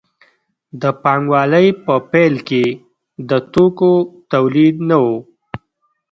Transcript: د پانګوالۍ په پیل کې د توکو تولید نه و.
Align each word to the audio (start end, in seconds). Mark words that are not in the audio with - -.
د 0.81 0.83
پانګوالۍ 1.03 1.67
په 1.85 1.93
پیل 2.11 2.35
کې 2.47 2.63
د 3.29 3.31
توکو 3.53 3.91
تولید 4.31 4.75
نه 4.89 4.97
و. 5.05 5.07